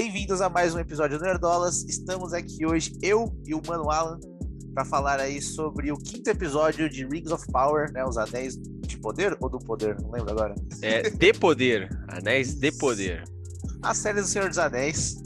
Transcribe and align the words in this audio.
Bem-vindos 0.00 0.40
a 0.40 0.48
mais 0.48 0.76
um 0.76 0.78
episódio 0.78 1.18
do 1.18 1.24
Nerdolas. 1.24 1.82
Estamos 1.82 2.32
aqui 2.32 2.64
hoje, 2.64 2.92
eu 3.02 3.36
e 3.44 3.52
o 3.52 3.60
Mano 3.66 3.90
Alan, 3.90 4.20
para 4.72 4.84
falar 4.84 5.18
aí 5.18 5.42
sobre 5.42 5.90
o 5.90 5.96
quinto 5.96 6.30
episódio 6.30 6.88
de 6.88 7.04
Rings 7.04 7.32
of 7.32 7.44
Power, 7.50 7.90
né? 7.90 8.04
Os 8.04 8.16
Anéis 8.16 8.56
de 8.56 8.96
Poder 8.96 9.36
ou 9.40 9.48
do 9.50 9.58
Poder? 9.58 10.00
Não 10.00 10.12
lembro 10.12 10.30
agora. 10.30 10.54
É, 10.82 11.10
de 11.10 11.32
Poder. 11.32 11.88
Anéis 12.06 12.54
de 12.54 12.70
Poder. 12.70 13.24
A 13.82 13.92
série 13.92 14.20
do 14.20 14.26
Senhor 14.28 14.48
dos 14.48 14.58
Anéis. 14.58 15.16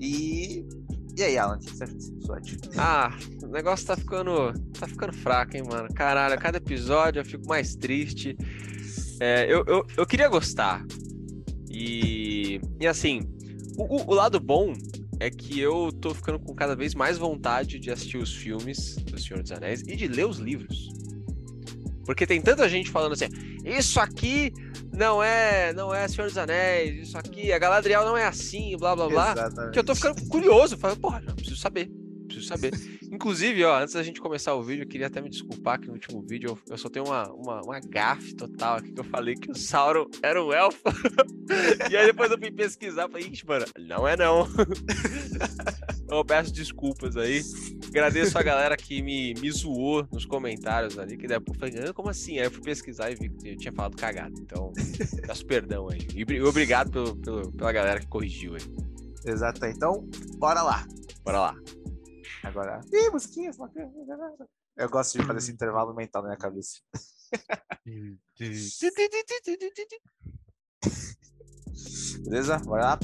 E. 0.00 0.66
E 1.14 1.22
aí, 1.22 1.36
Alan, 1.36 1.56
o 1.56 1.58
que 1.58 1.76
você 1.76 1.84
acha 1.84 1.92
desse 1.92 2.10
episódio? 2.12 2.58
Ah, 2.78 3.14
o 3.42 3.48
negócio 3.48 3.86
tá 3.86 3.98
ficando. 3.98 4.54
tá 4.80 4.88
ficando 4.88 5.12
fraco, 5.12 5.58
hein, 5.58 5.64
mano? 5.68 5.92
Caralho, 5.92 6.32
a 6.32 6.38
cada 6.38 6.56
episódio 6.56 7.20
eu 7.20 7.24
fico 7.26 7.46
mais 7.46 7.76
triste. 7.76 8.34
É, 9.20 9.44
eu, 9.44 9.62
eu, 9.66 9.86
eu 9.94 10.06
queria 10.06 10.28
gostar. 10.30 10.82
E. 11.68 12.62
E 12.80 12.86
assim, 12.86 13.35
o, 13.76 14.10
o, 14.10 14.14
lado 14.14 14.40
bom 14.40 14.72
é 15.18 15.30
que 15.30 15.58
eu 15.58 15.92
tô 15.92 16.14
ficando 16.14 16.38
com 16.38 16.54
cada 16.54 16.74
vez 16.74 16.94
mais 16.94 17.18
vontade 17.18 17.78
de 17.78 17.90
assistir 17.90 18.18
os 18.18 18.34
filmes 18.34 18.96
do 18.96 19.18
Senhor 19.18 19.42
dos 19.42 19.52
Anéis 19.52 19.82
e 19.82 19.96
de 19.96 20.08
ler 20.08 20.26
os 20.26 20.38
livros. 20.38 20.90
Porque 22.04 22.26
tem 22.26 22.40
tanta 22.40 22.68
gente 22.68 22.90
falando 22.90 23.12
assim, 23.12 23.26
isso 23.64 23.98
aqui 23.98 24.52
não 24.92 25.22
é, 25.22 25.72
não 25.72 25.92
é 25.92 26.06
Senhor 26.06 26.28
dos 26.28 26.38
Anéis, 26.38 27.08
isso 27.08 27.18
aqui, 27.18 27.52
a 27.52 27.58
Galadriel 27.58 28.04
não 28.04 28.16
é 28.16 28.24
assim, 28.24 28.76
blá 28.78 28.94
blá 28.94 29.08
blá. 29.08 29.32
Exatamente. 29.32 29.72
Que 29.72 29.78
eu 29.78 29.84
tô 29.84 29.94
ficando 29.94 30.26
curioso, 30.28 30.76
falando, 30.76 31.00
porra, 31.00 31.20
não, 31.20 31.34
preciso 31.34 31.56
saber, 31.56 31.90
preciso 32.26 32.46
saber. 32.46 32.72
Inclusive, 33.16 33.64
ó, 33.64 33.80
antes 33.80 33.94
da 33.94 34.02
gente 34.02 34.20
começar 34.20 34.54
o 34.54 34.62
vídeo, 34.62 34.82
eu 34.82 34.86
queria 34.86 35.06
até 35.06 35.22
me 35.22 35.30
desculpar 35.30 35.80
que 35.80 35.86
no 35.86 35.94
último 35.94 36.20
vídeo 36.20 36.50
eu, 36.50 36.58
eu 36.68 36.76
só 36.76 36.90
tenho 36.90 37.06
uma, 37.06 37.26
uma, 37.32 37.62
uma 37.62 37.80
gafe 37.80 38.34
total 38.34 38.76
aqui 38.76 38.92
que 38.92 39.00
eu 39.00 39.04
falei 39.04 39.34
que 39.34 39.50
o 39.50 39.54
Sauron 39.54 40.04
era 40.22 40.44
um 40.44 40.52
elfo. 40.52 40.82
e 41.90 41.96
aí 41.96 42.04
depois 42.04 42.30
eu 42.30 42.38
fui 42.38 42.50
pesquisar, 42.50 43.08
falei, 43.08 43.26
ixi, 43.26 43.46
mano, 43.46 43.64
não 43.78 44.06
é 44.06 44.18
não. 44.18 44.46
eu 46.10 46.22
peço 46.26 46.52
desculpas 46.52 47.16
aí. 47.16 47.40
Agradeço 47.88 48.36
a 48.36 48.42
galera 48.42 48.76
que 48.76 49.00
me, 49.00 49.32
me 49.40 49.50
zoou 49.50 50.06
nos 50.12 50.26
comentários 50.26 50.98
ali, 50.98 51.16
que 51.16 51.26
depois 51.26 51.58
eu 51.58 51.70
falei, 51.70 51.88
ah, 51.88 51.94
como 51.94 52.10
assim? 52.10 52.38
Aí 52.38 52.44
eu 52.44 52.50
fui 52.50 52.60
pesquisar 52.60 53.10
e 53.10 53.14
vi 53.14 53.30
que 53.30 53.48
eu 53.48 53.56
tinha 53.56 53.72
falado 53.72 53.96
cagado. 53.96 54.38
Então, 54.38 54.74
peço 55.26 55.46
perdão 55.46 55.88
aí. 55.88 56.06
E 56.14 56.42
obrigado 56.42 56.90
pelo, 56.90 57.16
pelo, 57.16 57.50
pela 57.50 57.72
galera 57.72 57.98
que 57.98 58.08
corrigiu 58.08 58.56
aí. 58.56 58.62
Exato. 59.24 59.64
Então, 59.64 60.06
bora 60.36 60.60
lá. 60.60 60.86
Bora 61.24 61.40
lá. 61.40 61.56
Agora. 62.46 62.80
Ih, 62.92 63.10
musiquinha, 63.10 63.50
Eu 64.76 64.88
gosto 64.88 65.18
de 65.18 65.26
fazer 65.26 65.38
esse 65.40 65.50
intervalo 65.50 65.92
mental 65.92 66.22
na 66.22 66.28
minha 66.28 66.38
cabeça. 66.38 66.78
Beleza? 72.24 72.56
Bora 72.58 72.84
lá. 72.84 72.98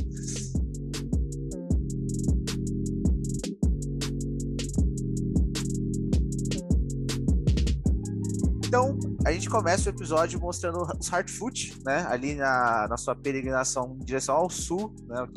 Então, 8.64 8.96
a 9.26 9.32
gente 9.32 9.50
começa 9.50 9.90
o 9.90 9.92
episódio 9.92 10.40
mostrando 10.40 10.86
os 10.98 11.08
Hardfoot, 11.08 11.82
né? 11.84 12.06
Ali 12.08 12.36
na, 12.36 12.86
na 12.88 12.96
sua 12.96 13.16
peregrinação 13.16 13.98
em 14.00 14.04
direção 14.04 14.36
ao 14.36 14.48
sul, 14.48 14.94
né, 15.08 15.28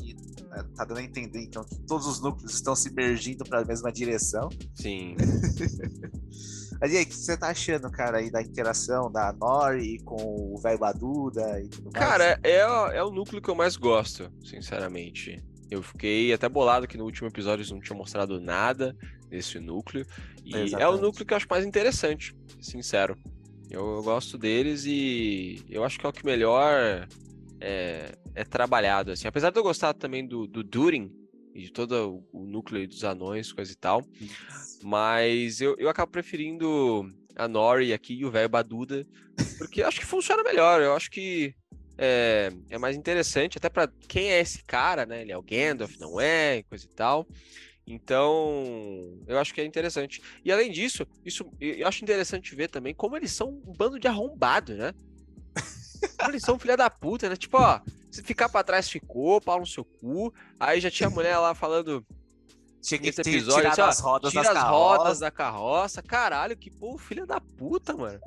tá 0.76 0.86
dando 0.86 1.00
a 1.00 1.04
entender, 1.04 1.44
então, 1.44 1.64
que 1.64 1.78
todos 1.88 2.08
os 2.08 2.22
núcleos 2.22 2.54
estão 2.54 2.76
se 2.76 2.92
mergindo 2.94 3.44
para 3.44 3.62
a 3.62 3.66
mesma 3.66 3.92
direção. 3.92 4.50
Sim. 4.74 5.16
Ali, 6.82 7.02
o 7.02 7.06
que 7.06 7.16
você 7.16 7.38
tá 7.38 7.48
achando, 7.48 7.90
cara, 7.90 8.18
aí 8.18 8.30
da 8.30 8.42
interação 8.42 9.10
da 9.10 9.32
Nori 9.32 9.98
com 10.04 10.54
o 10.54 10.60
velho 10.62 10.78
Baduda 10.78 11.62
e 11.62 11.70
tudo 11.70 11.90
mais? 11.94 12.06
Cara, 12.06 12.40
é, 12.44 12.58
é 12.58 13.04
o 13.04 13.10
núcleo 13.10 13.42
que 13.42 13.50
eu 13.50 13.56
mais 13.56 13.78
gosto, 13.78 14.30
sinceramente. 14.44 15.42
Eu 15.72 15.82
fiquei 15.82 16.34
até 16.34 16.48
bolado 16.50 16.88
que 16.88 16.98
no 16.98 17.06
último 17.06 17.28
episódio 17.28 17.62
eles 17.62 17.72
não 17.72 17.80
tinham 17.80 17.98
mostrado 17.98 18.40
nada 18.40 18.96
desse 19.30 19.60
núcleo. 19.60 20.06
E 20.44 20.50
Exatamente. 20.50 20.82
é 20.82 20.88
o 20.88 20.98
núcleo 20.98 21.26
que 21.26 21.34
eu 21.34 21.38
acho 21.38 21.48
mais 21.50 21.66
interessante, 21.66 22.36
sincero. 22.62 23.18
Eu, 23.70 23.96
eu, 23.96 24.04
gosto 24.04 24.38
deles 24.38 24.86
e 24.86 25.66
eu 25.70 25.84
acho 25.84 25.98
que 25.98 26.06
é 26.06 26.10
o 26.10 26.14
que 26.14 26.26
melhor 26.26 27.08
é, 27.60 28.16
é 28.36 28.44
trabalhado, 28.44 29.12
assim. 29.12 29.28
Apesar 29.28 29.50
de 29.50 29.58
eu 29.58 29.64
gostar 29.64 29.94
também 29.94 30.26
do, 30.28 30.46
do 30.46 30.64
Durin 30.64 31.12
e 31.54 31.62
de 31.62 31.72
todo 31.72 32.24
o, 32.34 32.46
núcleo 32.46 32.88
dos 32.88 33.04
anões, 33.04 33.54
coisa 33.54 33.72
e 33.72 33.76
tal, 33.76 34.04
mas 34.84 35.62
eu, 35.62 35.76
eu 35.80 35.90
acabo 35.90 36.12
preferindo 36.12 37.10
a 37.36 37.48
Nori 37.48 37.94
aqui 37.94 38.14
e 38.14 38.26
o 38.26 38.32
velho 38.32 38.50
Baduda, 38.50 39.08
porque 39.58 39.82
acho 39.82 40.00
que 40.00 40.06
funciona 40.06 40.44
melhor. 40.44 40.82
Eu 40.82 40.94
acho 40.94 41.10
que 41.10 41.56
é, 41.98 42.52
é 42.70 42.78
mais 42.78 42.96
interessante, 42.98 43.58
até 43.58 43.70
para 43.70 43.90
quem 44.08 44.32
é 44.32 44.42
esse 44.42 44.64
cara, 44.66 45.06
né? 45.06 45.22
Ele 45.22 45.32
é 45.32 45.38
o 45.38 45.42
Gandalf, 45.42 45.98
não 45.98 46.20
é, 46.20 46.64
coisa 46.64 46.86
e 46.86 46.90
tal. 46.90 47.28
Então, 47.88 49.22
eu 49.28 49.38
acho 49.38 49.54
que 49.54 49.62
é 49.62 49.66
interessante. 49.66 50.22
E 50.44 50.52
além 50.52 50.72
disso, 50.72 51.08
isso 51.24 51.46
eu 51.62 51.88
acho 51.88 52.04
interessante 52.04 52.56
ver 52.56 52.68
também 52.68 52.94
como 52.94 53.16
eles 53.16 53.32
são 53.32 53.50
um 53.66 53.74
bando 53.74 54.00
de 54.00 54.08
arrombado, 54.08 54.74
né? 54.76 54.94
Como 56.18 56.32
eles 56.32 56.44
são 56.44 56.60
filha 56.60 56.76
da 56.76 56.90
puta, 56.90 57.30
né? 57.30 57.36
Tipo, 57.36 57.58
ó, 57.58 57.80
se 58.16 58.24
ficar 58.24 58.48
pra 58.48 58.64
trás 58.64 58.90
ficou, 58.90 59.42
pau 59.42 59.60
no 59.60 59.66
seu 59.66 59.84
cu. 59.84 60.34
Aí 60.60 60.80
já 60.80 60.90
tinha 60.90 61.10
mulher 61.10 61.38
lá 61.38 61.54
falando. 61.54 62.06
Tinha 62.82 63.00
que 63.00 63.10
episódio, 63.10 63.72
tirar 63.72 63.90
as 63.90 64.00
rodas 64.00 64.32
tira 64.32 64.52
as 64.52 64.64
rodas 64.64 65.20
da 65.20 65.32
carroça. 65.32 66.02
Caralho, 66.02 66.56
que 66.56 66.70
povo 66.70 66.98
filha 66.98 67.26
da 67.26 67.42
puta, 67.42 67.96
mano. 67.96 68.20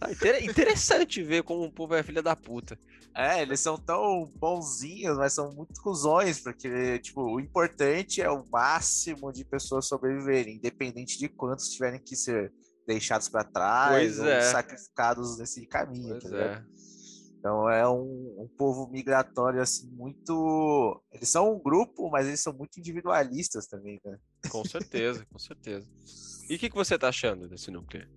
Ah, 0.00 0.10
interessante 0.40 1.22
ver 1.22 1.42
como 1.42 1.64
o 1.64 1.72
povo 1.72 1.94
é 1.94 2.02
filha 2.02 2.22
da 2.22 2.34
puta. 2.34 2.78
É, 3.14 3.42
eles 3.42 3.60
são 3.60 3.76
tão 3.76 4.30
bonzinhos, 4.36 5.16
mas 5.16 5.32
são 5.32 5.52
muito 5.52 5.80
cuzões, 5.80 6.40
porque, 6.40 6.98
tipo, 6.98 7.22
o 7.22 7.38
importante 7.38 8.20
é 8.20 8.28
o 8.28 8.44
máximo 8.50 9.32
de 9.32 9.44
pessoas 9.44 9.86
sobreviverem, 9.86 10.56
independente 10.56 11.16
de 11.18 11.28
quantos 11.28 11.68
tiverem 11.68 12.00
que 12.00 12.16
ser 12.16 12.52
deixados 12.86 13.28
para 13.28 13.44
trás 13.44 13.92
pois 13.92 14.18
ou 14.18 14.26
é. 14.26 14.40
sacrificados 14.40 15.38
nesse 15.38 15.64
caminho. 15.66 16.18
Pois 16.20 16.30
tá 16.32 16.36
é. 16.38 16.64
Então 17.44 17.68
é 17.68 17.86
um, 17.86 18.36
um, 18.38 18.48
povo 18.56 18.88
migratório 18.90 19.60
assim 19.60 19.86
muito. 19.90 20.98
Eles 21.12 21.28
são 21.28 21.54
um 21.54 21.62
grupo, 21.62 22.08
mas 22.08 22.26
eles 22.26 22.40
são 22.40 22.54
muito 22.54 22.80
individualistas 22.80 23.66
também, 23.66 24.00
né? 24.02 24.16
Com 24.48 24.64
certeza, 24.64 25.26
com 25.30 25.38
certeza. 25.38 25.86
E 26.48 26.54
o 26.54 26.58
que, 26.58 26.70
que 26.70 26.74
você 26.74 26.98
tá 26.98 27.08
achando 27.08 27.46
desse 27.46 27.70
núcleo? 27.70 28.08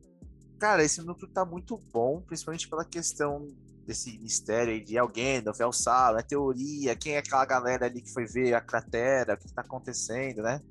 Cara, 0.58 0.82
esse 0.82 1.02
núcleo 1.02 1.30
tá 1.30 1.44
muito 1.44 1.78
bom, 1.92 2.22
principalmente 2.22 2.70
pela 2.70 2.86
questão 2.86 3.46
desse 3.86 4.18
mistério 4.18 4.72
aí 4.72 4.82
de 4.82 4.98
alguém, 4.98 5.42
do 5.42 5.52
El 5.60 5.74
Sala, 5.74 6.22
a 6.22 6.24
teoria, 6.24 6.96
quem 6.96 7.16
é 7.16 7.18
aquela 7.18 7.44
galera 7.44 7.86
ali 7.86 8.02
que 8.02 8.14
foi 8.14 8.26
ver 8.26 8.54
a 8.54 8.62
cratera, 8.62 9.34
o 9.34 9.38
que 9.38 9.54
tá 9.54 9.62
acontecendo, 9.62 10.42
né? 10.42 10.62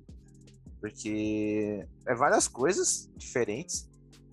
Porque 0.81 1.87
é 2.07 2.15
várias 2.15 2.49
coisas 2.49 3.11
diferentes 3.19 3.87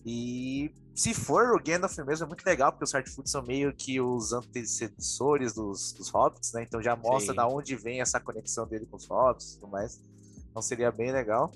e 0.06 0.72
se 0.96 1.14
for 1.14 1.56
o 1.56 1.60
Gandalf 1.64 1.98
mesmo, 2.00 2.26
é 2.26 2.28
muito 2.28 2.46
legal, 2.46 2.72
porque 2.72 2.84
os 2.84 2.92
Hardfoot 2.92 3.30
são 3.30 3.42
meio 3.42 3.74
que 3.74 4.00
os 4.00 4.32
antecessores 4.32 5.54
dos, 5.54 5.92
dos 5.94 6.10
Hobbits, 6.10 6.54
né? 6.54 6.64
Então 6.64 6.82
já 6.82 6.96
mostra 6.96 7.32
Sim. 7.32 7.38
da 7.38 7.48
onde 7.48 7.76
vem 7.76 8.00
essa 8.00 8.20
conexão 8.20 8.68
dele 8.68 8.86
com 8.86 8.98
os 8.98 9.08
Hobbits 9.08 9.54
e 9.54 9.60
tudo 9.60 9.72
mais. 9.72 10.00
Então 10.50 10.62
seria 10.62 10.92
bem 10.92 11.12
legal. 11.12 11.52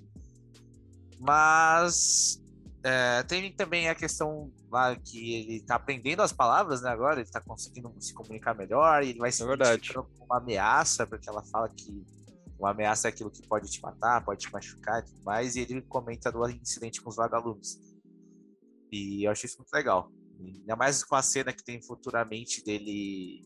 Mas 1.19 2.41
é, 2.83 3.21
tem 3.23 3.51
também 3.51 3.89
a 3.89 3.95
questão 3.95 4.51
lá 4.71 4.95
que 4.95 5.35
ele 5.35 5.59
tá 5.61 5.75
aprendendo 5.75 6.21
as 6.23 6.31
palavras, 6.31 6.81
né? 6.81 6.89
Agora 6.89 7.19
ele 7.19 7.29
tá 7.29 7.39
conseguindo 7.39 7.93
se 7.99 8.13
comunicar 8.13 8.55
melhor 8.55 9.03
e 9.03 9.09
ele 9.09 9.19
vai 9.19 9.31
se 9.31 9.43
é 9.43 9.53
identificando 9.53 10.07
com 10.17 10.25
uma 10.25 10.37
ameaça, 10.37 11.05
porque 11.05 11.29
ela 11.29 11.43
fala 11.43 11.69
que 11.69 12.03
uma 12.57 12.71
ameaça 12.71 13.07
é 13.07 13.09
aquilo 13.09 13.29
que 13.29 13.47
pode 13.47 13.69
te 13.69 13.79
matar, 13.81 14.25
pode 14.25 14.41
te 14.41 14.51
machucar 14.51 14.99
e 14.99 15.05
tudo 15.05 15.23
mais. 15.23 15.55
E 15.55 15.59
ele 15.59 15.81
comenta 15.83 16.31
do 16.31 16.49
incidente 16.49 17.01
com 17.01 17.09
os 17.09 17.15
vagalumes. 17.15 17.79
E 18.91 19.25
eu 19.25 19.31
achei 19.31 19.47
isso 19.47 19.57
muito 19.57 19.73
legal. 19.73 20.11
Ainda 20.39 20.75
mais 20.75 21.03
com 21.03 21.15
a 21.15 21.21
cena 21.21 21.51
que 21.51 21.63
tem 21.63 21.81
futuramente 21.81 22.63
dele 22.63 23.41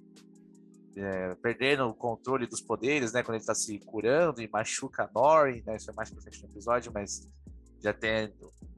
é, 0.95 1.35
perdendo 1.35 1.87
o 1.87 1.93
controle 1.93 2.45
dos 2.45 2.61
poderes, 2.61 3.13
né? 3.13 3.23
Quando 3.23 3.37
ele 3.37 3.45
tá 3.45 3.55
se 3.55 3.79
curando 3.79 4.41
e 4.41 4.49
machuca 4.49 5.03
a 5.03 5.09
Nori, 5.13 5.63
né? 5.65 5.75
Isso 5.75 5.89
é 5.89 5.93
mais 5.93 6.09
pra 6.09 6.21
frente 6.21 6.43
no 6.43 6.49
episódio, 6.49 6.91
mas 6.93 7.29
já 7.81 7.93
tem. 7.93 8.33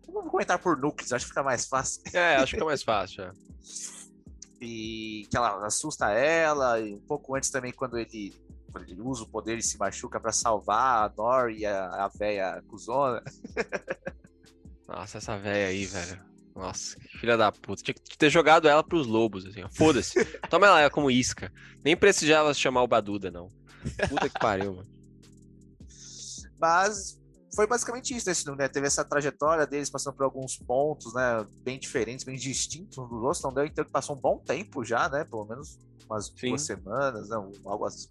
Vamos 0.07 0.29
comentar 0.29 0.59
por 0.59 0.77
núcleos, 0.77 1.11
acho 1.11 1.25
que 1.25 1.29
fica 1.29 1.43
mais 1.43 1.65
fácil. 1.65 2.01
É, 2.13 2.35
acho 2.35 2.45
que 2.45 2.51
fica 2.51 2.65
mais 2.65 2.83
fácil. 2.83 3.23
É. 3.23 3.31
e 4.61 5.27
que 5.29 5.35
ela 5.35 5.65
assusta 5.65 6.11
ela, 6.11 6.79
e 6.79 6.95
um 6.95 7.01
pouco 7.01 7.35
antes 7.35 7.49
também, 7.49 7.73
quando 7.73 7.97
ele, 7.97 8.33
quando 8.71 8.89
ele 8.89 9.01
usa 9.01 9.23
o 9.23 9.29
poder 9.29 9.57
e 9.57 9.63
se 9.63 9.77
machuca 9.77 10.19
para 10.19 10.31
salvar 10.31 11.05
a 11.05 11.13
Nori 11.15 11.59
e 11.59 11.65
a, 11.65 12.05
a 12.05 12.07
véia 12.07 12.63
cuzona. 12.67 13.21
Nossa, 14.87 15.17
essa 15.17 15.37
véia 15.37 15.67
aí, 15.67 15.85
velho. 15.85 16.32
Nossa, 16.55 16.95
filha 17.19 17.35
da 17.35 17.51
puta. 17.51 17.81
Tinha 17.81 17.95
que 17.95 18.17
ter 18.17 18.29
jogado 18.29 18.67
ela 18.67 18.83
pros 18.83 19.07
lobos, 19.07 19.45
assim, 19.45 19.61
Foda-se. 19.75 20.23
Toma 20.49 20.67
ela 20.67 20.89
como 20.89 21.09
isca. 21.09 21.51
Nem 21.83 21.97
precisava 21.97 22.53
chamar 22.53 22.83
o 22.83 22.87
Baduda, 22.87 23.31
não. 23.31 23.49
Puta 24.07 24.29
que 24.29 24.39
pariu, 24.39 24.75
mano. 24.75 24.89
Mas 26.59 27.19
foi 27.55 27.67
basicamente 27.67 28.15
isso, 28.15 28.29
né? 28.51 28.55
né? 28.57 28.67
Teve 28.67 28.87
essa 28.87 29.03
trajetória 29.03 29.65
deles 29.67 29.89
passando 29.89 30.15
por 30.15 30.23
alguns 30.23 30.57
pontos, 30.57 31.13
né? 31.13 31.45
Bem 31.61 31.79
diferentes, 31.79 32.23
bem 32.23 32.35
distintos 32.35 32.97
uns 32.97 33.09
dos 33.09 33.23
outros. 33.23 33.43
Não 33.43 33.53
deu 33.53 33.65
então 33.65 33.83
que 33.83 33.91
passou 33.91 34.15
um 34.15 34.19
bom 34.19 34.37
tempo 34.39 34.83
já, 34.83 35.09
né? 35.09 35.23
Pelo 35.23 35.45
menos 35.45 35.77
umas 36.09 36.27
Sim. 36.35 36.49
duas 36.49 36.61
semanas, 36.61 37.29
não, 37.29 37.51
algo 37.65 37.85
assim, 37.85 38.07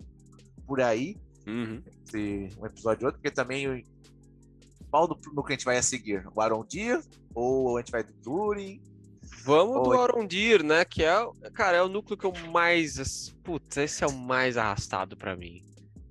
por 0.67 0.81
aí. 0.81 1.17
Uhum. 1.47 1.83
Entre 1.87 2.51
um 2.59 2.67
episódio 2.67 3.03
e 3.03 3.07
outro, 3.07 3.21
porque 3.21 3.35
também 3.35 3.85
qual 4.93 5.09
do, 5.09 5.15
do 5.15 5.43
que 5.43 5.53
a 5.55 5.57
gente 5.57 5.65
vai 5.65 5.79
a 5.79 5.83
seguir? 5.83 6.23
O 6.35 6.41
Arondir 6.41 7.01
ou 7.35 7.79
a 7.79 7.81
gente 7.81 7.91
vai 7.91 8.05
do 8.05 8.13
Durin? 8.23 8.81
Vamos 9.45 9.77
Ou- 9.77 9.83
do 9.85 9.93
Arondir, 10.01 10.63
né? 10.63 10.85
Que 10.85 11.03
é, 11.03 11.19
o- 11.21 11.33
cara, 11.55 11.79
é 11.79 11.83
o 11.83 11.89
núcleo 11.89 12.17
que 12.19 12.27
eu 12.27 12.33
mais. 12.51 13.35
Putz, 13.43 13.79
esse 13.79 14.05
é 14.05 14.07
o 14.07 14.13
mais 14.13 14.57
arrastado 14.59 15.17
pra 15.17 15.35
mim. 15.35 15.63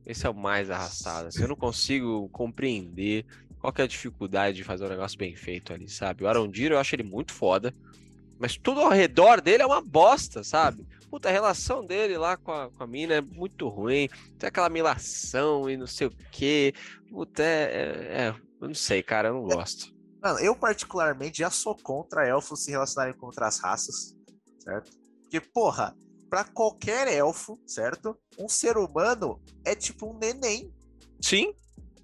Esse 0.06 0.26
é 0.26 0.30
o 0.30 0.34
mais 0.34 0.70
arrastado. 0.72 1.28
assim, 1.28 1.44
eu 1.44 1.48
não 1.48 1.56
consigo 1.56 2.28
compreender 2.30 3.24
qual 3.60 3.72
que 3.72 3.80
é 3.82 3.84
a 3.84 3.88
dificuldade 3.88 4.58
de 4.58 4.64
fazer 4.64 4.84
um 4.86 4.90
negócio 4.90 5.18
bem 5.18 5.36
feito 5.36 5.72
ali, 5.72 5.88
sabe? 5.88 6.24
O 6.24 6.28
Arondir, 6.28 6.72
eu 6.72 6.80
acho 6.80 6.96
ele 6.96 7.04
muito 7.04 7.32
foda. 7.32 7.74
Mas 8.40 8.58
tudo 8.58 8.82
ao 8.82 8.90
redor 8.90 9.40
dele 9.40 9.62
é 9.62 9.66
uma 9.66 9.82
bosta, 9.82 10.44
sabe? 10.44 10.84
Puta, 11.12 11.30
a 11.30 11.32
relação 11.32 11.86
dele 11.86 12.18
lá 12.18 12.36
com 12.36 12.52
a, 12.52 12.72
com 12.72 12.84
a 12.84 12.88
mina 12.88 13.14
é 13.16 13.22
muito 13.22 13.68
ruim. 13.70 14.10
Tem 14.40 14.48
aquela 14.48 14.68
milação 14.70 15.70
e 15.70 15.78
não 15.78 15.86
sei 15.86 16.08
o 16.08 16.14
quê. 16.32 16.74
Puta, 17.10 17.44
é, 17.44 17.46
é- 17.46 18.22
é- 18.30 18.36
Eu 18.62 18.68
não 18.68 18.76
sei, 18.76 19.02
cara, 19.02 19.30
eu 19.30 19.34
não 19.34 19.44
gosto. 19.44 19.92
Mano, 20.22 20.40
eu 20.40 20.56
particularmente 20.56 21.40
já 21.40 21.50
sou 21.50 21.76
contra 21.76 22.28
elfos 22.28 22.64
se 22.64 22.72
relacionarem 22.72 23.18
com 23.18 23.26
outras 23.26 23.58
raças, 23.60 24.16
certo? 24.60 24.92
Porque, 25.24 25.42
porra, 25.42 25.96
pra 26.30 26.44
qualquer 26.44 27.08
elfo, 27.08 27.60
certo? 27.66 28.16
Um 28.38 28.48
ser 28.48 28.78
humano 28.78 29.42
é 29.66 29.74
tipo 29.74 30.08
um 30.14 30.18
neném. 30.18 30.72
Sim, 31.20 31.54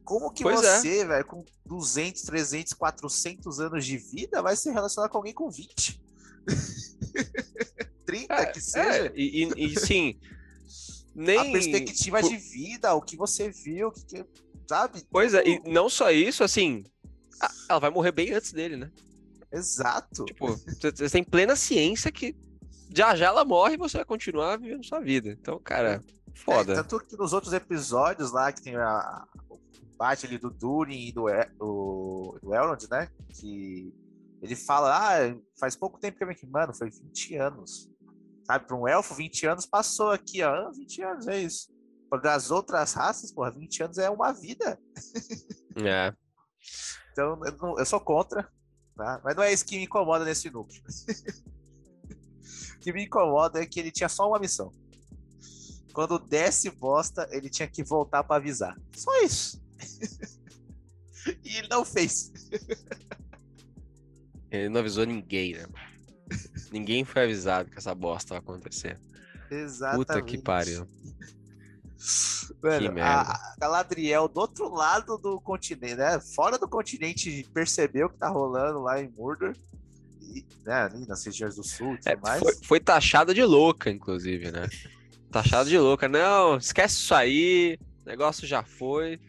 Como 0.04 0.31
que 0.31 0.42
Pois 0.42 0.63
é. 0.63 0.80
você, 0.80 1.06
velho, 1.06 1.25
com 1.25 1.44
200, 1.65 2.21
300, 2.24 2.74
400 2.74 3.59
anos 3.59 3.86
de 3.86 3.98
vida, 3.98 4.42
vai 4.42 4.56
se 4.56 4.71
relacionar 4.71 5.09
com 5.09 5.18
alguém 5.18 5.33
com 5.33 5.50
20? 5.51 6.01
30, 8.06 8.33
É, 8.33 8.45
que 8.48 8.62
seja. 8.62 9.07
É, 9.07 9.12
e, 9.15 9.44
e, 9.56 9.65
e, 9.74 9.80
sim, 9.80 10.18
A 10.24 11.19
nem. 11.19 11.51
perspectiva 11.51 12.19
por- 12.21 12.30
de 12.30 12.38
vida, 12.38 12.94
o 12.95 13.01
que 13.01 13.18
você 13.18 13.50
viu, 13.51 13.89
o 13.89 13.92
que, 13.92 14.06
que- 14.06 14.25
sabe? 14.68 15.04
Pois 15.10 15.34
é, 15.34 15.48
e 15.48 15.58
Tudo- 15.58 15.72
não 15.72 15.90
só 15.90 16.12
isso, 16.12 16.44
assim, 16.44 16.84
ela 17.69 17.80
vai 17.80 17.90
morrer 17.90 18.12
bem 18.12 18.34
antes 18.34 18.52
dele, 18.52 18.78
né? 18.78 18.92
Exato. 19.52 20.25
Tipo, 20.25 20.48
você 20.48 21.10
tem 21.10 21.24
plena 21.24 21.56
ciência 21.56 22.12
que 22.12 22.36
já 22.94 23.16
já 23.16 23.28
ela 23.28 23.46
morre 23.46 23.75
e 23.75 23.78
você 23.78 23.98
vai 23.98 24.06
continuar 24.06 24.58
vivendo 24.58 24.86
sua 24.86 25.00
vida. 25.00 25.30
Então, 25.30 25.60
cara, 25.60 26.04
foda. 26.36 26.74
É, 26.74 26.75
tanto 26.75 27.00
que 27.00 27.18
nos 27.18 27.34
outros 27.34 27.54
episódios 27.54 28.31
lá, 28.31 28.52
que 28.52 28.62
tem 28.62 28.75
a, 28.75 29.25
o 29.50 29.58
bate 29.98 30.25
ali 30.25 30.38
do 30.38 30.50
Durin 30.50 31.08
e 31.08 31.12
do, 31.12 31.25
do, 31.58 32.40
do 32.42 32.54
Elrond, 32.54 32.88
né? 32.90 33.10
Que 33.30 33.94
ele 34.42 34.56
fala, 34.56 34.96
ah, 34.96 35.36
faz 35.60 35.75
pouco 35.75 36.00
tempo 36.00 36.18
que 36.18 36.24
eu 36.24 36.28
vim 36.28 36.34
aqui. 36.34 36.46
Mano, 36.48 36.74
foi 36.74 36.90
20 36.90 37.36
anos. 37.36 37.90
Sabe, 38.46 38.66
para 38.66 38.78
um 38.78 38.88
elfo, 38.88 39.14
20 39.14 39.46
anos 39.48 39.66
passou 39.66 40.12
aqui, 40.12 40.42
ó. 40.44 40.50
Ah, 40.54 40.72
20 40.72 41.02
anos, 41.02 41.28
é 41.28 41.42
isso. 41.42 41.68
Para 42.09 42.36
as 42.36 42.51
outras 42.51 42.94
raças, 42.94 43.31
porra, 43.31 43.51
20 43.51 43.83
anos 43.83 43.98
é 43.98 44.09
uma 44.09 44.31
vida. 44.31 44.80
É. 45.83 46.13
Então, 47.12 47.39
eu, 47.45 47.57
não- 47.57 47.77
eu 47.80 47.86
sou 47.86 48.00
contra, 48.00 48.50
tá? 48.95 49.21
Mas 49.24 49.36
não 49.36 49.44
é 49.44 49.51
isso 49.51 49.65
que 49.65 49.77
me 49.77 49.83
incomoda 49.86 50.24
nesse 50.24 50.50
núcleo. 50.50 50.81
o 52.75 52.80
que 52.80 52.94
me 52.94 53.06
incomoda 53.06 53.62
é 53.62 53.65
que 53.65 53.80
ele 53.80 53.92
tinha 53.92 54.09
só 54.09 54.27
uma 54.27 54.39
missão. 54.39 54.71
Quando 55.94 56.19
desce 56.19 56.69
bosta, 56.69 57.27
ele 57.31 57.50
tinha 57.50 57.68
que 57.68 57.83
voltar 57.83 58.24
pra 58.24 58.36
avisar. 58.38 58.80
Só 58.95 59.12
isso. 59.24 59.62
e 61.44 61.57
ele 61.57 61.68
não 61.68 61.83
fez. 61.83 62.31
Ele 64.50 64.69
não 64.69 64.80
avisou 64.80 65.06
ninguém, 65.06 65.54
né? 65.54 65.65
Ninguém 66.71 67.04
foi 67.04 67.24
avisado 67.24 67.69
que 67.69 67.77
essa 67.77 67.94
bosta 67.95 68.30
vai 68.30 68.39
acontecer. 68.39 69.00
Exatamente. 69.50 70.06
Puta 70.07 70.21
que 70.21 70.38
pariu. 70.38 70.86
Que 71.97 72.88
a, 73.01 73.55
Galadriel 73.59 74.27
do 74.27 74.39
outro 74.39 74.69
lado 74.69 75.17
do 75.17 75.41
continente, 75.41 75.95
né? 75.95 76.19
Fora 76.19 76.57
do 76.57 76.67
continente, 76.67 77.47
percebeu 77.53 78.07
o 78.07 78.09
que 78.09 78.17
tá 78.17 78.29
rolando 78.29 78.79
lá 78.81 79.01
em 79.01 79.09
Mordor. 79.09 79.55
E, 80.21 80.45
né, 80.65 80.83
ali 80.83 81.07
nas 81.07 81.25
regiões 81.25 81.55
do 81.55 81.63
sul 81.63 81.95
e 81.95 81.97
tudo 81.97 82.07
É, 82.09 82.15
mais. 82.17 82.39
foi, 82.39 82.53
foi 82.63 82.79
taxada 82.79 83.33
de 83.33 83.44
louca, 83.44 83.89
inclusive, 83.89 84.51
né? 84.51 84.67
Taxada 85.31 85.69
de 85.69 85.77
louca. 85.79 86.07
Não, 86.07 86.57
esquece 86.57 86.95
isso 86.95 87.15
aí. 87.15 87.77
O 88.05 88.09
negócio 88.09 88.45
já 88.47 88.63
foi. 88.63 89.19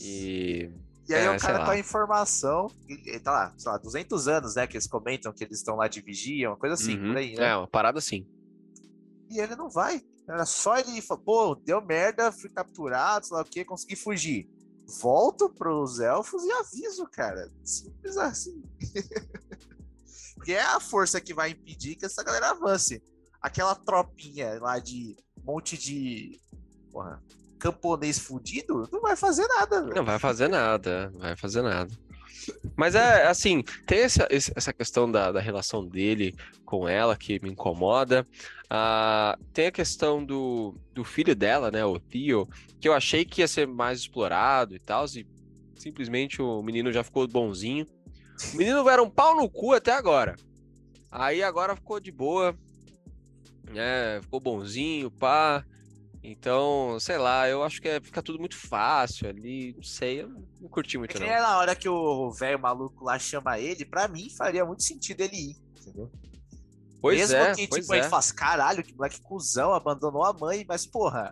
E. 0.00 0.70
E 1.06 1.12
aí 1.14 1.24
É, 1.26 1.30
o 1.30 1.38
cara 1.38 1.64
com 1.66 1.70
a 1.70 1.78
informação, 1.78 2.70
e- 2.88 3.14
e 3.16 3.20
tá 3.20 3.30
lá, 3.30 3.54
sei 3.58 3.70
lá, 3.70 3.76
200 3.78 4.26
anos, 4.26 4.54
né, 4.54 4.66
que 4.66 4.74
eles 4.76 4.86
comentam 4.86 5.32
que 5.34 5.44
eles 5.44 5.58
estão 5.58 5.76
lá 5.76 5.86
de 5.86 6.00
vigia, 6.00 6.48
uma 6.48 6.56
coisa 6.56 6.74
assim, 6.74 6.98
Uhum. 6.98 7.08
por 7.08 7.16
aí, 7.18 7.34
né? 7.36 7.48
É, 7.48 7.56
uma 7.56 7.68
parada 7.68 7.98
assim. 7.98 8.26
E 9.30 9.38
ele 9.38 9.54
não 9.54 9.68
vai. 9.68 10.00
Era 10.28 10.46
só 10.46 10.76
ele 10.78 11.02
falar, 11.02 11.20
pô, 11.20 11.54
deu 11.54 11.80
merda, 11.82 12.32
fui 12.32 12.48
capturado, 12.48 13.26
sei 13.26 13.36
lá 13.36 13.42
o 13.42 13.44
que, 13.44 13.64
consegui 13.64 13.96
fugir. 13.96 14.48
Volto 15.00 15.48
pros 15.50 16.00
elfos 16.00 16.44
e 16.44 16.52
aviso, 16.52 17.06
cara. 17.10 17.50
Simples 17.62 18.16
assim. 18.16 18.62
Porque 20.34 20.52
é 20.52 20.62
a 20.62 20.80
força 20.80 21.20
que 21.20 21.32
vai 21.32 21.50
impedir 21.50 21.96
que 21.96 22.04
essa 22.04 22.22
galera 22.22 22.50
avance. 22.50 23.02
Aquela 23.40 23.74
tropinha 23.74 24.58
lá 24.60 24.78
de 24.78 25.16
monte 25.42 25.76
de 25.76 26.40
porra, 26.90 27.22
camponês 27.58 28.18
fudido 28.18 28.88
não 28.92 29.00
vai 29.00 29.16
fazer 29.16 29.46
nada, 29.48 29.82
velho. 29.82 29.94
Não 29.94 30.04
vai 30.04 30.18
fazer 30.18 30.48
nada, 30.48 31.10
vai 31.14 31.36
fazer 31.36 31.62
nada. 31.62 31.92
Mas 32.76 32.94
é 32.94 33.26
assim, 33.26 33.62
tem 33.86 34.00
essa, 34.00 34.26
essa 34.30 34.72
questão 34.72 35.10
da, 35.10 35.32
da 35.32 35.40
relação 35.40 35.86
dele 35.86 36.34
com 36.64 36.88
ela 36.88 37.16
que 37.16 37.40
me 37.40 37.50
incomoda. 37.50 38.26
Ah, 38.68 39.38
tem 39.52 39.66
a 39.66 39.72
questão 39.72 40.24
do, 40.24 40.74
do 40.92 41.04
filho 41.04 41.34
dela, 41.34 41.70
né, 41.70 41.84
o 41.84 41.98
Theo, 41.98 42.48
que 42.80 42.88
eu 42.88 42.92
achei 42.92 43.24
que 43.24 43.40
ia 43.40 43.48
ser 43.48 43.66
mais 43.66 44.00
explorado 44.00 44.74
e 44.74 44.78
tal, 44.78 45.04
e 45.06 45.26
simplesmente 45.76 46.42
o 46.42 46.62
menino 46.62 46.92
já 46.92 47.04
ficou 47.04 47.28
bonzinho. 47.28 47.86
O 48.52 48.56
menino 48.56 48.88
era 48.88 49.02
um 49.02 49.10
pau 49.10 49.36
no 49.36 49.48
cu 49.48 49.72
até 49.72 49.92
agora. 49.92 50.34
Aí 51.10 51.42
agora 51.42 51.76
ficou 51.76 52.00
de 52.00 52.10
boa, 52.10 52.56
né, 53.70 54.20
ficou 54.22 54.40
bonzinho, 54.40 55.10
pá. 55.10 55.64
Então, 56.26 56.98
sei 56.98 57.18
lá, 57.18 57.46
eu 57.48 57.62
acho 57.62 57.82
que 57.82 57.88
é- 57.88 58.00
fica 58.00 58.22
tudo 58.22 58.38
muito 58.38 58.56
fácil 58.56 59.28
ali, 59.28 59.74
não 59.76 59.82
sei, 59.82 60.22
eu 60.22 60.28
não 60.58 60.68
curti 60.70 60.96
É 60.96 60.98
muito 60.98 61.12
que 61.12 61.20
não. 61.20 61.26
na 61.26 61.58
hora 61.58 61.76
que 61.76 61.86
o 61.86 62.30
velho 62.30 62.58
maluco 62.58 63.04
lá 63.04 63.18
chama 63.18 63.58
ele, 63.58 63.84
pra 63.84 64.08
mim 64.08 64.30
faria 64.30 64.64
muito 64.64 64.82
sentido 64.82 65.20
ele 65.20 65.36
ir, 65.36 65.56
entendeu? 65.78 66.10
Pois 66.98 67.18
Mesmo 67.18 67.36
é, 67.36 67.54
que, 67.54 67.68
pois 67.68 67.82
tipo, 67.82 67.94
ele 67.94 68.06
é. 68.06 68.08
faz, 68.08 68.32
caralho, 68.32 68.82
que 68.82 68.94
moleque 68.94 69.20
cuzão, 69.20 69.74
abandonou 69.74 70.24
a 70.24 70.32
mãe, 70.32 70.64
mas, 70.66 70.86
porra, 70.86 71.30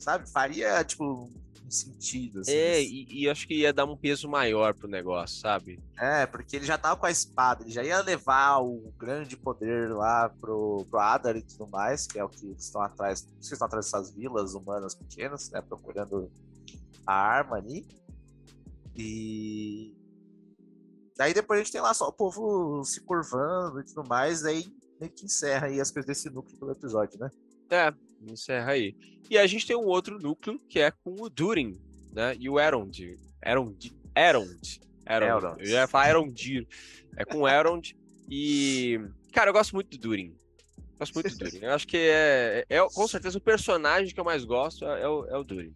sabe, 0.00 0.28
faria, 0.28 0.82
tipo, 0.82 1.30
sentido, 1.70 2.40
assim. 2.40 2.52
É, 2.52 2.82
e, 2.82 3.22
e 3.22 3.28
acho 3.28 3.46
que 3.46 3.54
ia 3.54 3.72
dar 3.72 3.84
um 3.84 3.96
peso 3.96 4.28
maior 4.28 4.74
pro 4.74 4.88
negócio, 4.88 5.40
sabe? 5.40 5.80
É, 5.98 6.26
porque 6.26 6.56
ele 6.56 6.64
já 6.64 6.76
tava 6.76 6.96
com 6.96 7.06
a 7.06 7.10
espada, 7.10 7.62
ele 7.62 7.70
já 7.70 7.82
ia 7.82 8.00
levar 8.00 8.58
o 8.58 8.92
grande 8.98 9.36
poder 9.36 9.90
lá 9.90 10.28
pro, 10.28 10.86
pro 10.90 10.98
Adar 10.98 11.36
e 11.36 11.42
tudo 11.42 11.66
mais, 11.66 12.06
que 12.06 12.18
é 12.18 12.24
o 12.24 12.28
que 12.28 12.46
eles 12.46 12.64
estão 12.64 12.82
atrás, 12.82 13.26
eles 13.34 13.52
estão 13.52 13.66
atrás 13.66 13.86
dessas 13.86 14.10
vilas 14.10 14.54
humanas 14.54 14.94
pequenas, 14.94 15.50
né, 15.50 15.60
procurando 15.60 16.30
a 17.06 17.14
arma 17.14 17.56
ali. 17.56 17.86
E 18.96 19.96
daí 21.16 21.34
depois 21.34 21.60
a 21.60 21.62
gente 21.62 21.72
tem 21.72 21.80
lá 21.80 21.92
só 21.94 22.08
o 22.08 22.12
povo 22.12 22.84
se 22.84 23.00
curvando 23.00 23.80
e 23.80 23.84
tudo 23.84 24.08
mais, 24.08 24.44
aí 24.44 24.64
meio 25.00 25.12
que 25.12 25.24
encerra 25.24 25.66
aí 25.66 25.80
as 25.80 25.90
coisas 25.90 26.06
desse 26.06 26.30
núcleo 26.30 26.58
do 26.58 26.70
episódio, 26.70 27.18
né? 27.18 27.30
É, 27.70 27.92
encerra 28.32 28.72
aí. 28.72 28.94
E 29.30 29.38
a 29.38 29.46
gente 29.46 29.66
tem 29.66 29.76
um 29.76 29.86
outro 29.86 30.18
núcleo 30.18 30.58
que 30.68 30.78
é 30.78 30.90
com 30.90 31.14
o 31.20 31.28
Durin, 31.30 31.80
né? 32.12 32.34
E 32.38 32.48
o. 32.48 32.58
Elrond. 32.60 32.98
Elrond. 33.44 33.90
Elrond. 35.06 35.28
Elrond. 35.28 35.60
Eu 35.60 35.66
ia 35.70 35.86
falar 35.88 36.10
Elrondir. 36.10 36.66
É 37.16 37.24
com 37.24 37.38
o 37.40 37.48
Elrond. 37.48 37.94
E. 38.30 39.00
Cara, 39.32 39.50
eu 39.50 39.54
gosto 39.54 39.74
muito 39.74 39.90
do 39.90 39.98
Durin. 39.98 40.36
Gosto 40.98 41.14
muito 41.14 41.30
do 41.30 41.38
Durin. 41.38 41.58
Eu 41.62 41.72
acho 41.72 41.86
que 41.86 41.96
é, 41.96 42.64
é, 42.68 42.78
com 42.88 43.08
certeza 43.08 43.36
o 43.36 43.40
personagem 43.40 44.14
que 44.14 44.20
eu 44.20 44.24
mais 44.24 44.44
gosto 44.44 44.84
é, 44.84 45.02
é 45.02 45.08
o, 45.08 45.26
é 45.26 45.36
o 45.36 45.44
Durin. 45.44 45.74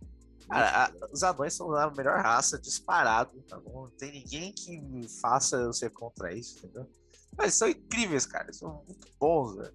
A- 0.51 0.91
os 1.13 1.23
anões 1.23 1.53
são 1.53 1.71
a 1.75 1.91
melhor 1.91 2.19
raça, 2.23 2.59
disparado, 2.59 3.39
tá 3.43 3.59
bom? 3.61 3.83
Não 3.83 3.91
tem 3.91 4.13
ninguém 4.13 4.51
que 4.53 4.81
faça 5.21 5.57
eu 5.57 5.73
ser 5.75 5.91
contra 5.91 6.33
isso, 6.33 6.59
entendeu? 6.65 6.89
Mas 7.37 7.55
são 7.55 7.69
incríveis, 7.69 8.27
cara. 8.27 8.45
Eles 8.45 8.59
são 8.59 8.83
muito 8.87 9.09
bons, 9.19 9.57
velho. 9.57 9.75